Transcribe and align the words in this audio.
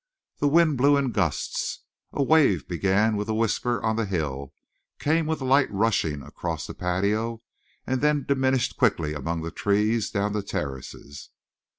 The 0.39 0.47
wind 0.47 0.79
blew 0.79 0.97
in 0.97 1.11
gusts. 1.11 1.83
A 2.11 2.23
wave 2.23 2.67
began 2.67 3.15
with 3.15 3.29
a 3.29 3.35
whisper 3.35 3.79
on 3.83 3.97
the 3.97 4.07
hill, 4.07 4.51
came 4.97 5.27
with 5.27 5.39
a 5.41 5.45
light 5.45 5.71
rushing 5.71 6.23
across 6.23 6.65
the 6.65 6.73
patio, 6.73 7.43
and 7.85 8.01
then 8.01 8.25
diminished 8.27 8.77
quickly 8.77 9.13
among 9.13 9.43
the 9.43 9.51
trees 9.51 10.09
down 10.09 10.33
the 10.33 10.41
terraces. 10.41 11.29